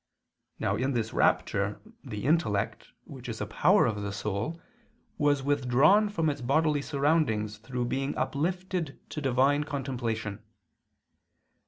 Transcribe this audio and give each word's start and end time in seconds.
Now 0.57 0.77
in 0.77 0.93
this 0.93 1.13
rapture 1.13 1.79
the 2.03 2.25
intellect, 2.25 2.87
which 3.03 3.29
is 3.29 3.39
a 3.39 3.45
power 3.45 3.85
of 3.85 4.01
the 4.01 4.11
soul, 4.11 4.59
was 5.19 5.43
withdrawn 5.43 6.09
from 6.09 6.27
its 6.27 6.41
bodily 6.41 6.81
surroundings 6.81 7.59
through 7.59 7.85
being 7.85 8.17
uplifted 8.17 8.99
to 9.11 9.21
divine 9.21 9.63
contemplation. 9.63 10.43